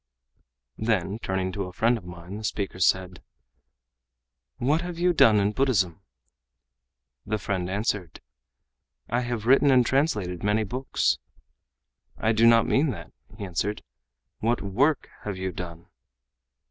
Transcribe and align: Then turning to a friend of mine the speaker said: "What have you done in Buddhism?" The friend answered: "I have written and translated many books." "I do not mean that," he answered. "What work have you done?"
Then 0.79 1.19
turning 1.19 1.51
to 1.51 1.65
a 1.65 1.71
friend 1.71 1.95
of 1.95 2.05
mine 2.05 2.37
the 2.37 2.43
speaker 2.43 2.79
said: 2.79 3.21
"What 4.57 4.81
have 4.81 4.97
you 4.97 5.13
done 5.13 5.39
in 5.39 5.51
Buddhism?" 5.51 6.01
The 7.23 7.37
friend 7.37 7.69
answered: 7.69 8.19
"I 9.09 9.19
have 9.19 9.45
written 9.45 9.69
and 9.69 9.85
translated 9.85 10.41
many 10.43 10.63
books." 10.63 11.19
"I 12.17 12.31
do 12.31 12.47
not 12.47 12.65
mean 12.65 12.89
that," 12.89 13.11
he 13.37 13.45
answered. 13.45 13.83
"What 14.39 14.63
work 14.63 15.07
have 15.21 15.37
you 15.37 15.51
done?" 15.51 15.85